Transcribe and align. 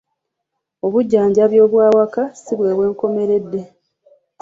Obujjanjabi 0.85 1.57
obw'ewaka 1.65 2.21
si 2.41 2.53
bwe 2.57 2.75
bwenkomeredde. 2.77 3.61